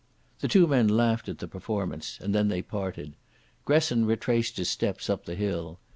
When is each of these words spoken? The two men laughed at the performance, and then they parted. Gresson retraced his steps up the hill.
The 0.39 0.47
two 0.47 0.65
men 0.65 0.87
laughed 0.87 1.29
at 1.29 1.37
the 1.37 1.47
performance, 1.47 2.17
and 2.19 2.33
then 2.33 2.47
they 2.47 2.63
parted. 2.63 3.13
Gresson 3.65 4.05
retraced 4.07 4.57
his 4.57 4.67
steps 4.67 5.11
up 5.11 5.25
the 5.25 5.35
hill. 5.35 5.77